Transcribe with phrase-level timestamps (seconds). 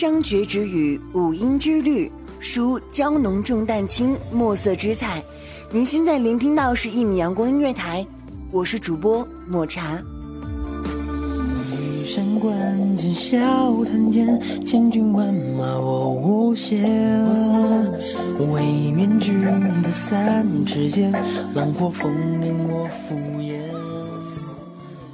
[0.00, 5.22] 商绝之语，五音之律，书娇浓重淡轻，墨色之彩。
[5.70, 8.06] 您现在聆听到是一米阳光音乐台，
[8.50, 10.00] 我是主播抹茶。
[13.14, 13.38] 笑
[13.84, 16.82] 谈间，千军万马我无限。
[18.54, 19.44] 未免君
[19.82, 21.12] 子三尺剑，
[21.52, 22.08] 浪火烽
[22.40, 23.60] 烟我敷衍。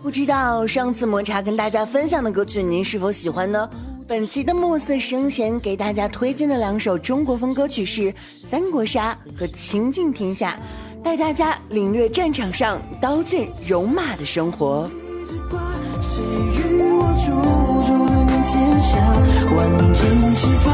[0.01, 3.69] 不知道上次抹茶跟大家分享的歌曲，您是否喜欢呢？
[4.09, 8.03] 本期的暮色声弦给大家推荐的两首中国风歌曲是
[8.49, 10.57] 《三国杀》和《倾尽天下》，
[11.03, 14.89] 带大家领略战场上刀剑戎马的生活。
[16.01, 17.13] 谁与我
[18.47, 18.97] 天下，
[19.57, 19.59] 万
[19.93, 20.07] 剑
[20.63, 20.71] 发，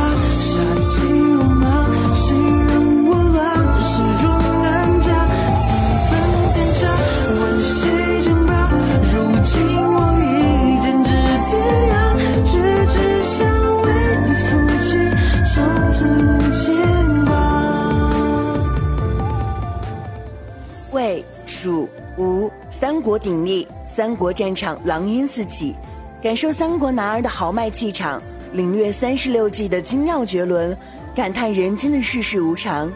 [21.52, 21.86] 蜀
[22.16, 25.76] 吴三国鼎立，三国战场狼烟四起，
[26.22, 28.20] 感受三国男儿的豪迈气场，
[28.54, 30.74] 领略三十六计的精妙绝伦，
[31.14, 32.90] 感叹人间的世事无常。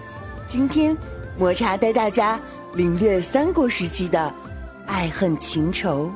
[0.47, 0.97] 今天，
[1.39, 2.41] 抹茶带大家
[2.75, 4.33] 领略三国时期的
[4.87, 6.11] 爱恨情仇。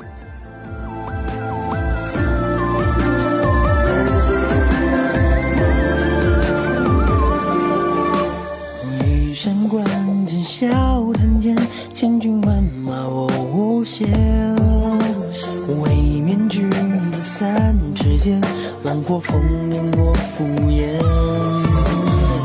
[14.01, 16.71] 无限，未免君
[17.13, 18.41] 子三尺剑，
[18.83, 19.35] 浪火烽
[19.73, 20.99] 烟我敷衍。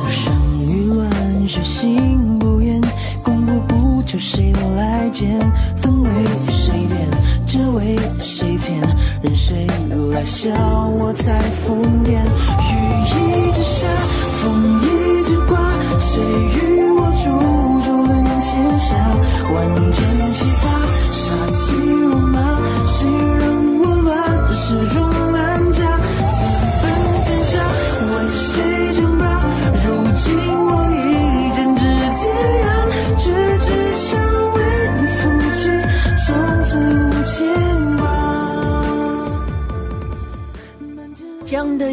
[0.09, 0.33] 生
[0.67, 2.81] 于乱世心不厌，
[3.23, 5.39] 功过不求谁来鉴，
[5.81, 6.09] 灯为
[6.51, 7.09] 谁点，
[7.47, 8.81] 只为谁添，
[9.21, 9.65] 任谁
[10.11, 10.49] 来笑
[10.87, 12.19] 我在疯癫。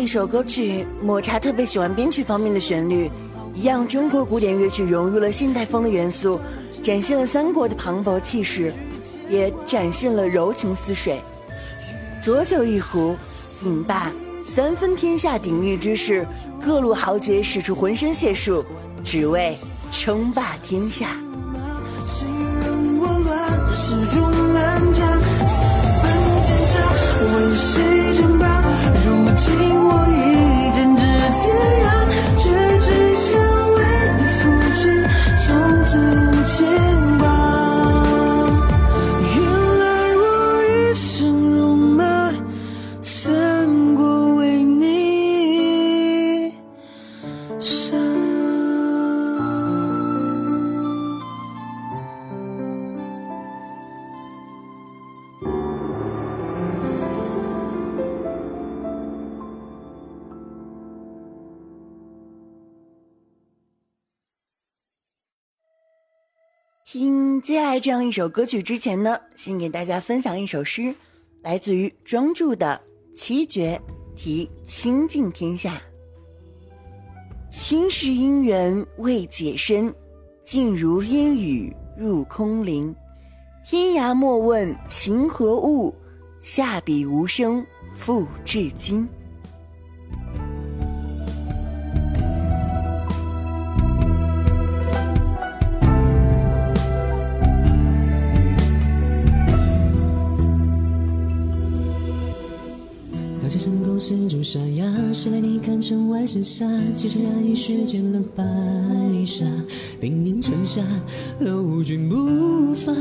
[0.02, 3.08] 一首歌曲，抹茶特别喜欢编曲方面的旋律，
[3.54, 6.40] 一样中国古典乐曲融入了现代风的元素。
[6.82, 8.72] 展现了三国的磅礴气势，
[9.30, 11.20] 也展现了柔情似水。
[12.20, 13.14] 浊酒一壶，
[13.64, 14.10] 饮罢
[14.44, 16.26] 三分天下鼎立之势，
[16.60, 18.64] 各路豪杰使出浑身解数，
[19.04, 19.56] 只为
[19.92, 21.16] 称霸天下。
[22.08, 23.76] 谁人我乱？
[23.76, 24.24] 世中
[24.56, 25.21] 安家，
[66.84, 70.94] 听接下来这样一首歌曲之前呢，先给大家分享一首诗，
[71.40, 72.78] 来自于庄注的
[73.16, 73.80] 《七绝
[74.16, 75.74] 题倾尽天下》。
[77.48, 79.94] 青石姻缘未解深，
[80.44, 82.94] 静如烟雨入空灵。
[83.64, 85.94] 天涯莫问情何物，
[86.40, 87.64] 下笔无声
[87.94, 89.08] 复至今。
[104.16, 106.66] 是朱砂呀，谁来你看成外身纱？
[106.94, 108.44] 几场压抑血溅了白
[109.24, 109.46] 纱，
[110.00, 110.82] 冰凝成夏，
[111.40, 112.92] 楼君不发，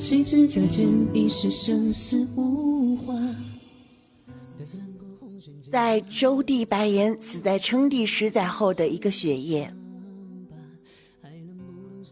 [0.00, 3.14] 谁知再见已是生死无话。
[5.70, 9.70] 在周帝白岩死在称帝十载后的一个雪夜，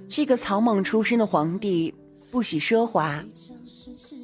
[0.09, 1.95] 这个草莽出身的皇帝
[2.31, 3.25] 不喜奢华，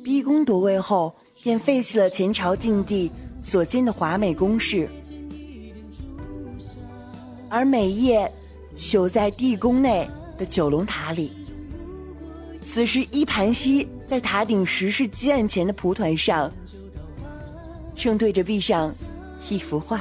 [0.04, 3.10] 逼宫夺位后便废弃了前朝禁地
[3.42, 4.88] 所建的华美宫室，
[7.48, 8.30] 而每夜
[8.76, 11.32] 守在地宫内的九龙塔里。
[12.62, 16.52] 此时，伊盘溪在塔顶石室基案前的蒲团上，
[17.94, 18.92] 正对着壁上。
[19.48, 20.00] 一幅画。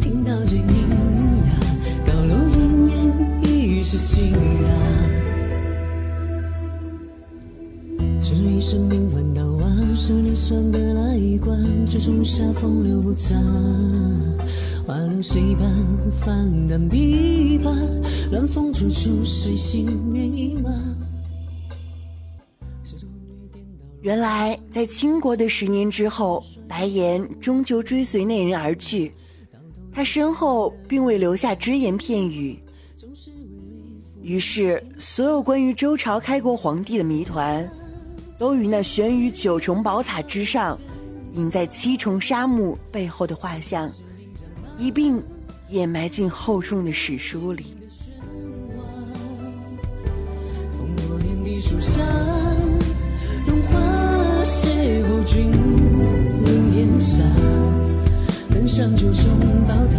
[0.00, 0.88] 听到这音
[1.44, 1.50] 呀，
[2.06, 2.56] 高楼奄
[2.88, 5.07] 奄已是晴啊。
[8.28, 13.34] 是一生命换刀啊，是你算得来一关，追逐下风流不杂。
[14.86, 15.74] 花落谁伴？
[16.20, 17.74] 放胆琵琶，
[18.30, 20.70] 乱风处处，谁心猿意马？
[24.02, 29.10] 原来，在倾国的十年之后，白岩终究追随那人而去，
[29.90, 32.62] 他身后并未留下只言片语。
[34.20, 37.66] 于是，所有关于周朝开国皇帝的谜团，
[38.38, 40.78] 都与那悬于九重宝塔之上、
[41.32, 43.90] 隐在七重沙漠背后的画像，
[44.78, 45.22] 一并
[45.68, 47.74] 掩埋进厚重的史书里。
[58.50, 59.98] 登上九重宝塔，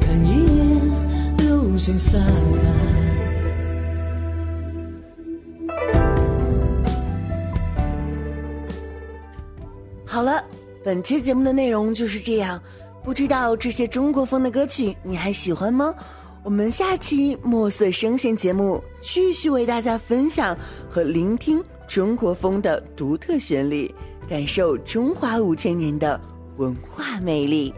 [0.00, 0.80] 看一眼
[1.38, 2.18] 流星洒
[10.12, 10.44] 好了，
[10.84, 12.60] 本期节目的内容就是这样。
[13.02, 15.94] 不知道这些中国风的歌曲你还喜欢吗？
[16.44, 20.54] 我们下期墨色声线节目继续为大家分享
[20.86, 23.90] 和聆听中国风的独特旋律。
[24.28, 26.20] 感受中华五千年的
[26.58, 27.72] 文化魅力。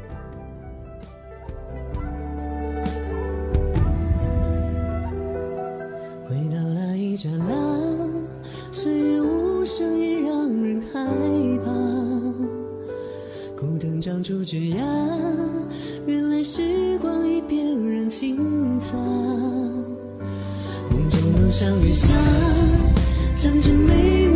[14.25, 14.79] 出枝桠，
[16.07, 18.97] 原来时光已翩然轻擦。
[20.89, 22.09] 梦中楼上月下，
[23.37, 24.27] 站着眉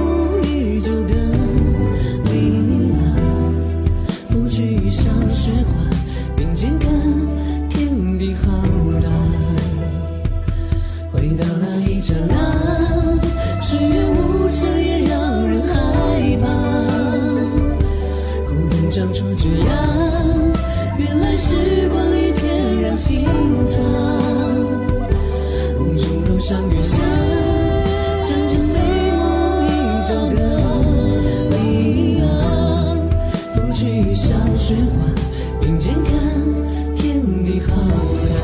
[26.71, 26.99] 月下，
[28.25, 29.23] 仗着眉目
[29.63, 29.69] 依
[30.07, 30.39] 旧的
[31.51, 32.27] 你啊，
[33.55, 34.97] 拂去衣上雪花，
[35.61, 36.15] 并肩看
[36.95, 38.37] 天地浩大。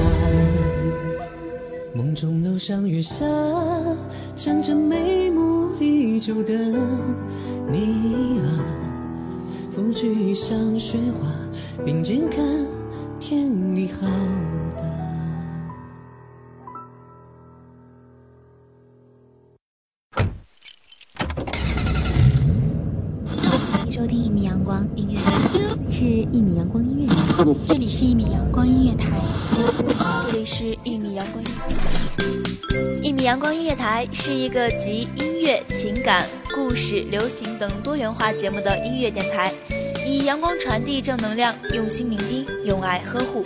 [1.92, 3.24] 梦中楼上月下，
[4.36, 6.52] 仗着眉目依旧的
[7.72, 8.44] 你啊，
[9.70, 11.28] 拂去衣上雪花，
[11.84, 12.44] 并肩看
[13.20, 14.08] 天地浩。
[23.94, 25.32] 收听一米阳光音乐台，
[25.88, 27.44] 是一米阳光音乐台。
[27.68, 29.08] 这里是一米阳光音乐台，
[30.26, 33.00] 这里是一米阳光音乐台。
[33.04, 39.52] 一米阳光音乐台是一个集音乐、情感、故事、流行等多元化节目的音乐电台，
[40.04, 43.44] 以阳光传递正能量，用心聆听，用爱呵护。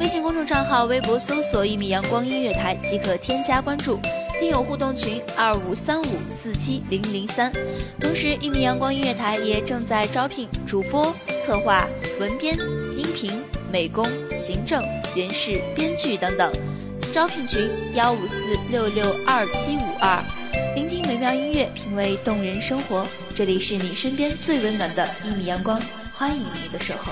[0.00, 4.00] 微信公众账号、微博搜索“一米阳光音乐台”即可添加关注。
[4.38, 7.52] 听友互动群二五三五四七零零三，
[7.98, 11.12] 同时一米阳光音乐台也正在招聘主播、
[11.44, 11.84] 策划、
[12.20, 12.56] 文编、
[12.96, 13.32] 音频、
[13.72, 14.80] 美工、行政、
[15.16, 16.52] 人事、编剧等等，
[17.12, 20.22] 招聘群幺五四六六二七五二，
[20.76, 23.04] 聆听美妙音乐，品味动人生活，
[23.34, 25.82] 这里是你身边最温暖的一米阳光，
[26.14, 27.10] 欢迎你的守候。